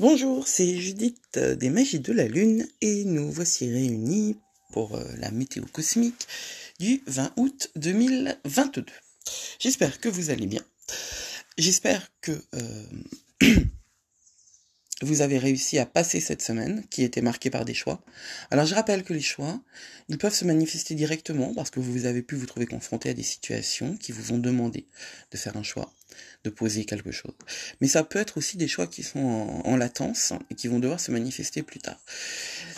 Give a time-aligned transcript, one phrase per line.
[0.00, 4.38] Bonjour, c'est Judith des Magies de la Lune et nous voici réunis
[4.72, 6.26] pour euh, la météo cosmique
[6.78, 8.86] du 20 août 2022.
[9.58, 10.62] J'espère que vous allez bien.
[11.58, 12.84] J'espère que euh,
[15.02, 18.02] vous avez réussi à passer cette semaine qui était marquée par des choix.
[18.50, 19.60] Alors je rappelle que les choix,
[20.08, 23.22] ils peuvent se manifester directement parce que vous avez pu vous trouver confronté à des
[23.22, 24.86] situations qui vous ont demandé
[25.30, 25.92] de faire un choix
[26.44, 27.34] de poser quelque chose.
[27.80, 29.18] Mais ça peut être aussi des choix qui sont
[29.64, 32.00] en, latence et qui vont devoir se manifester plus tard.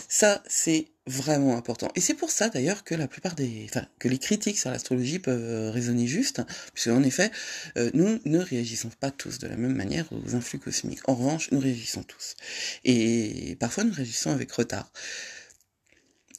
[0.09, 1.91] Ça, c'est vraiment important.
[1.97, 5.19] Et c'est pour ça d'ailleurs que la plupart des, enfin, que les critiques sur l'astrologie
[5.19, 6.43] peuvent raisonner juste,
[6.75, 7.31] puisque en effet,
[7.77, 11.09] euh, nous ne réagissons pas tous de la même manière aux influx cosmiques.
[11.09, 12.37] En revanche, nous réagissons tous.
[12.85, 14.93] Et parfois, nous réagissons avec retard.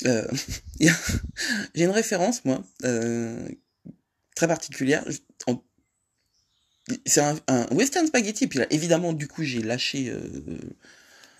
[0.05, 0.27] Euh,
[1.76, 3.48] J'ai une référence, moi, euh,
[4.35, 5.04] très particulière.
[7.05, 8.48] C'est un, western spaghetti.
[8.48, 10.57] Puis là, évidemment, du coup, j'ai lâché euh,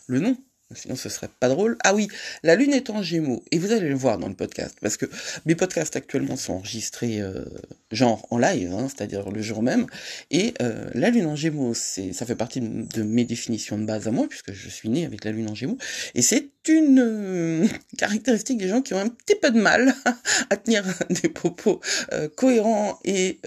[0.08, 0.38] le nom.
[0.76, 1.78] Sinon, ce serait pas drôle.
[1.84, 2.08] Ah oui,
[2.44, 3.44] la lune est en gémeaux.
[3.52, 4.78] Et vous allez le voir dans le podcast.
[4.82, 5.06] Parce que
[5.46, 7.46] mes podcasts actuellement sont enregistrés euh,
[7.92, 9.88] genre en live, hein, c'est-à-dire le jour même.
[10.32, 14.12] Et euh, la lune en gémeaux, ça fait partie de, mes définitions de base à
[14.12, 15.78] moi, puisque je suis né avec la lune en gémeaux.
[16.16, 19.94] Et c'est une euh, caractéristique des gens qui ont un petit peu de mal
[20.50, 20.83] à tenir
[21.22, 21.81] des propos
[22.36, 23.39] cohérents et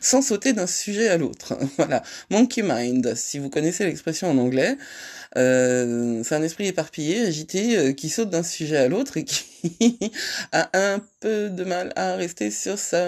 [0.00, 1.58] sans sauter d'un sujet à l'autre.
[1.76, 2.02] voilà.
[2.30, 4.76] Monkey mind, si vous connaissez l'expression en anglais.
[5.36, 10.12] Euh, c'est un esprit éparpillé, agité, euh, qui saute d'un sujet à l'autre et qui
[10.52, 13.04] a un peu de mal à rester sur sa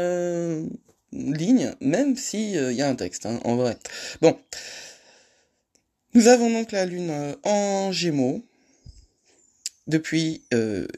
[1.13, 3.77] ligne, même s'il euh, y a un texte, hein, en vrai.
[4.21, 4.37] Bon.
[6.15, 7.13] Nous avons donc la Lune
[7.45, 8.43] en Gémeaux
[9.87, 10.45] depuis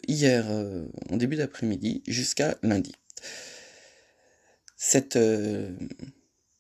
[0.07, 0.47] hier
[1.11, 2.95] en début d'après-midi jusqu'à lundi.
[4.77, 5.19] Cette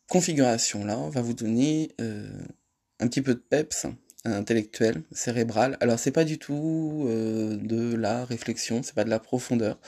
[0.08, 3.86] configuration-là va vous donner un petit peu de peps
[4.24, 5.76] intellectuel, cérébral.
[5.80, 9.78] Alors c'est pas du tout euh, de la réflexion, c'est pas de la profondeur,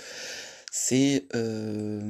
[0.71, 2.01] c'est euh,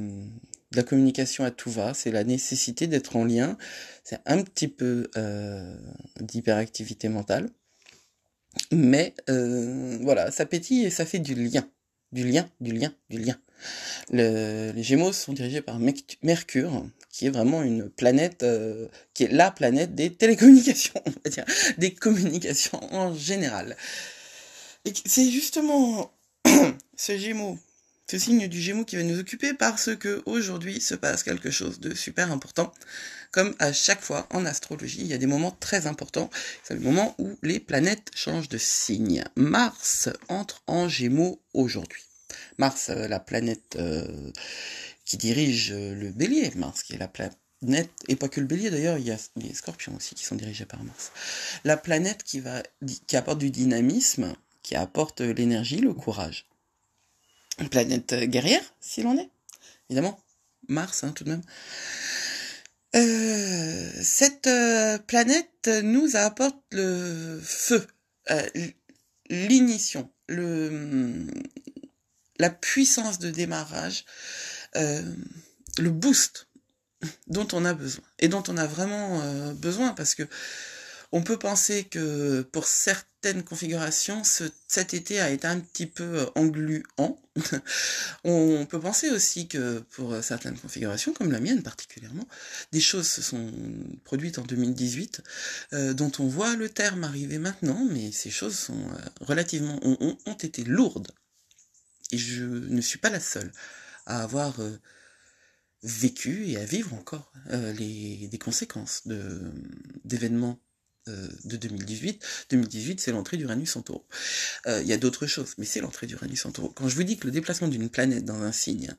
[0.71, 3.57] de la communication à tout va, c'est la nécessité d'être en lien,
[4.03, 5.75] c'est un petit peu euh,
[6.19, 7.49] d'hyperactivité mentale,
[8.71, 11.67] mais voilà, ça pétille et ça fait du lien,
[12.11, 13.37] du lien, du lien, du lien.
[14.09, 15.79] les Gémeaux sont dirigés par
[16.23, 21.29] Mercure, qui est vraiment une planète, euh, qui est la planète des télécommunications, on va
[21.29, 21.45] dire,
[21.77, 23.75] des communications en général.
[24.85, 26.11] Et c'est justement
[26.97, 27.57] ce Gémeaux,
[28.17, 31.93] signe du Gémeaux qui va nous occuper parce que aujourd'hui se passe quelque chose de
[31.93, 32.73] super important.
[33.31, 36.29] Comme à chaque fois en astrologie, il y a des moments très importants.
[36.63, 39.23] C'est le moment où les planètes changent de signe.
[39.35, 42.03] Mars entre en Gémeaux aujourd'hui.
[42.57, 44.31] Mars, euh, la planète euh,
[45.05, 48.69] qui dirige euh, le bélier, Mars, qui est la planète, et pas que le bélier
[48.69, 51.11] d'ailleurs, il y a les scorpions aussi qui sont dirigés par Mars.
[51.63, 52.63] La planète qui, va,
[53.07, 56.45] qui apporte du dynamisme, qui apporte l'énergie, le courage.
[57.69, 59.29] Planète euh, guerrière, s'il en est,
[59.89, 60.19] évidemment.
[60.67, 61.41] Mars, hein, tout de même.
[62.95, 64.49] Euh, cette
[65.07, 67.85] planète nous apporte le feu,
[69.29, 71.25] l'ignition, le,
[72.41, 74.03] la puissance de démarrage,
[74.75, 75.03] euh,
[75.77, 76.47] le boost
[77.27, 80.23] dont on a besoin et dont on a vraiment euh, besoin parce que
[81.11, 86.25] on peut penser que pour certaines configurations, cet été a été un petit peu euh,
[86.35, 87.21] engluant.
[88.23, 92.27] on peut penser aussi que pour certaines configurations, comme la mienne particulièrement,
[92.71, 93.51] des choses se sont
[94.03, 95.21] produites en 2018
[95.93, 98.85] dont on voit le terme arriver maintenant, mais ces choses sont
[99.21, 101.11] relativement ont, été lourdes.
[102.11, 103.53] Et je ne suis pas la seule
[104.05, 104.77] à avoir euh,
[105.83, 109.07] vécu et à vivre encore euh, les, des conséquences
[110.05, 110.70] d'événements euh,
[111.07, 112.23] de 2018.
[112.49, 114.05] 2018, c'est l'entrée d'Uranus en taureau.
[114.67, 116.69] Il y a d'autres choses, mais c'est l'entrée d'Uranus en taureau.
[116.69, 118.93] Quand je vous dis que le déplacement d'une planète dans un signe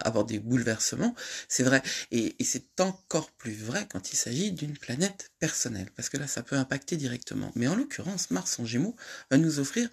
[0.00, 1.14] apporte des bouleversements,
[1.48, 1.82] c'est vrai.
[2.10, 6.42] Et, c'est encore plus vrai quand il s'agit d'une planète personnelle, parce que là, ça
[6.42, 7.52] peut impacter directement.
[7.54, 8.96] Mais en l'occurrence, Mars en Gémeaux
[9.30, 9.88] va nous offrir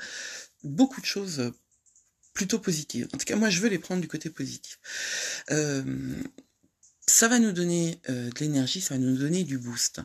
[0.63, 1.51] beaucoup de choses
[2.35, 3.07] plutôt positives.
[3.13, 4.77] En tout cas, moi, je veux les prendre du côté positif.
[5.49, 5.83] Euh,
[7.07, 10.01] ça va nous donner euh, de l'énergie, ça va nous donner du boost.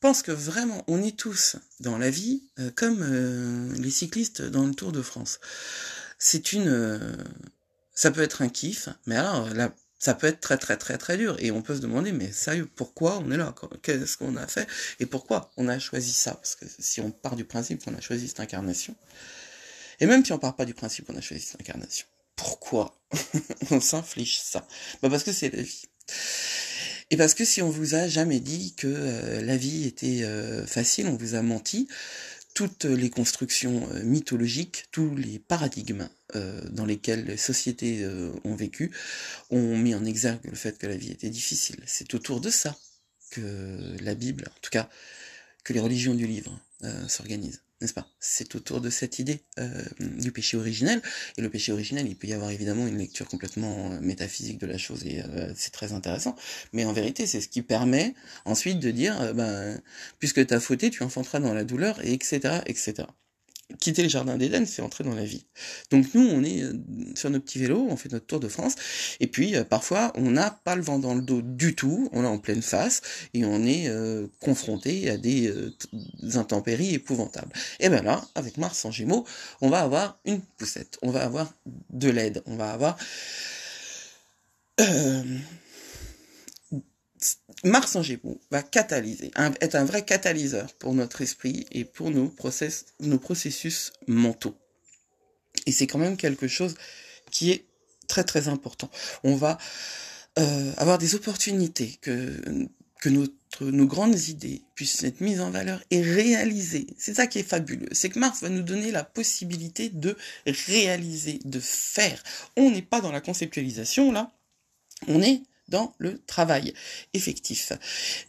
[0.00, 4.74] Pense que vraiment, on est tous dans la vie euh, comme les cyclistes dans le
[4.74, 5.40] Tour de France.
[6.18, 7.16] C'est une,
[7.94, 11.16] ça peut être un kiff, mais alors là, ça peut être très très très très
[11.16, 11.36] dur.
[11.40, 13.54] Et on peut se demander mais sérieux pourquoi on est là?
[13.82, 14.68] Qu'est-ce qu'on a fait?
[15.00, 16.34] Et pourquoi on a choisi ça?
[16.34, 18.94] Parce que si on part du principe qu'on a choisi cette incarnation
[20.00, 22.06] et même si on part pas du principe qu'on a choisi cette incarnation,
[22.36, 23.00] pourquoi
[23.70, 24.66] on s'inflige ça?
[25.02, 25.82] Bah Parce que c'est la vie.
[27.10, 30.24] Et parce que si on vous a jamais dit que la vie était
[30.66, 31.86] facile, on vous a menti,
[32.56, 38.56] toutes les constructions euh, mythologiques, tous les paradigmes euh, dans lesquels les sociétés euh, ont
[38.56, 38.92] vécu,
[39.50, 41.76] ont mis en exergue le fait que la vie était difficile.
[41.84, 42.74] C'est autour de ça
[43.28, 44.88] que la Bible, en tout cas,
[45.64, 46.58] que les religions du livre
[47.08, 48.06] s'organisent n'est-ce pas?
[48.20, 51.02] C'est autour de cette idée euh, du péché originel.
[51.36, 54.66] Et le péché originel, il peut y avoir évidemment une lecture complètement euh, métaphysique de
[54.66, 56.36] la chose, et euh, c'est très intéressant.
[56.72, 58.14] Mais en vérité, c'est ce qui permet
[58.44, 59.80] ensuite de dire, ben,
[60.18, 63.06] puisque tu as fauté, tu enfanteras dans la douleur, et etc., etc
[63.80, 65.44] quitter le jardin d'Éden, c'est entrer dans la vie.
[65.90, 66.72] Donc nous, on est euh,
[67.14, 68.74] sur nos petits vélos, on fait notre tour de France,
[69.20, 72.24] et puis euh, parfois, on n'a pas le vent dans le dos du tout, on
[72.24, 73.02] est en pleine face,
[73.34, 75.52] et on est euh, confronté à des,
[76.34, 77.52] intempéries épouvantables.
[77.80, 79.24] Et bien là, avec Mars en Gémeaux,
[79.60, 81.52] on va avoir une poussette, on va avoir
[81.90, 82.96] de l'aide, on va avoir...
[87.64, 89.30] Mars en Gémeaux va catalyser,
[89.60, 94.56] être un vrai catalyseur pour notre esprit et pour nos, process, nos processus mentaux.
[95.66, 96.74] Et c'est quand même quelque chose
[97.30, 97.64] qui est
[98.08, 98.90] très très important.
[99.24, 99.58] On va
[100.38, 102.40] euh, avoir des opportunités que,
[103.00, 106.86] que notre, nos grandes idées puissent être mises en valeur et réalisées.
[106.98, 107.88] C'est ça qui est fabuleux.
[107.92, 110.16] C'est que Mars va nous donner la possibilité de
[110.46, 112.22] réaliser, de faire.
[112.56, 114.30] On n'est pas dans la conceptualisation là.
[115.08, 116.74] On est dans le travail
[117.14, 117.72] effectif.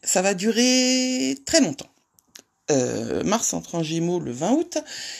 [0.04, 1.90] Ça va durer très longtemps.
[2.70, 4.78] Euh, Mars entre en Gémeaux le 20 août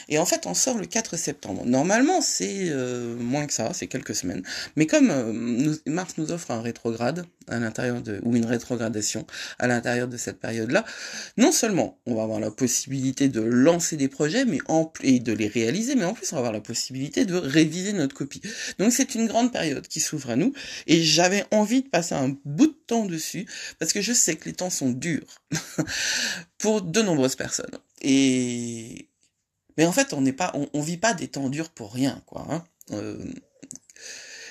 [0.10, 1.64] et en fait on sort le 4 septembre.
[1.66, 4.44] Normalement c'est euh, moins que ça, c'est quelques semaines.
[4.76, 9.26] Mais comme euh, Mars nous offre un rétrograde à l'intérieur de ou une rétrogradation
[9.60, 10.84] à l'intérieur de cette période-là,
[11.38, 15.32] non seulement on va avoir la possibilité de lancer des projets mais en et de
[15.32, 18.42] les réaliser, mais en plus on va avoir la possibilité de réviser notre copie.
[18.78, 20.52] Donc c'est une grande période qui s'ouvre à nous
[20.86, 23.46] et j'avais envie de passer un bout de temps dessus
[23.80, 25.44] parce que je sais que les temps sont durs
[26.58, 27.78] pour de nombreuses personnes.
[28.02, 29.10] Et
[29.78, 32.48] mais en fait, on n'est pas, on, vit pas des temps durs pour rien, quoi.
[32.50, 32.66] Hein.
[32.92, 33.24] Euh,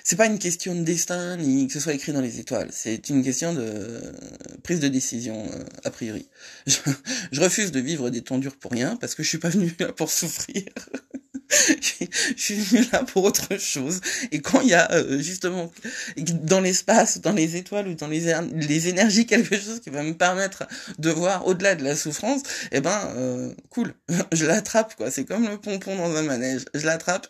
[0.04, 2.68] c'est pas une question de destin ni que ce soit écrit dans les étoiles.
[2.70, 4.14] C'est une question de
[4.62, 6.28] prise de décision euh, a priori.
[6.66, 9.74] Je, refuse de vivre des temps durs pour rien parce que je suis pas venu
[9.80, 10.62] là pour souffrir.
[12.36, 14.00] suis venu là pour autre chose.
[14.32, 15.70] Et quand il y a euh, justement
[16.16, 20.14] dans l'espace, dans les étoiles ou dans les, les énergies quelque chose qui va me
[20.14, 20.64] permettre
[20.98, 22.42] de voir au-delà de la souffrance,
[22.72, 23.94] eh ben euh, cool,
[24.32, 25.10] je l'attrape quoi.
[25.10, 26.62] C'est comme le pompon dans un manège.
[26.74, 27.28] Je l'attrape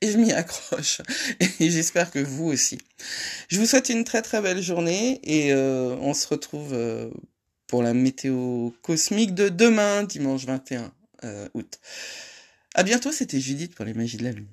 [0.00, 1.00] et je m'y accroche.
[1.60, 2.78] Et j'espère que vous aussi.
[3.48, 6.76] Je vous souhaite une très très belle journée et euh, on se retrouve
[7.66, 10.92] pour la météo cosmique de demain, dimanche 21
[11.54, 11.78] août.
[12.78, 14.44] À bientôt, c'était Judith pour les magies de la lune.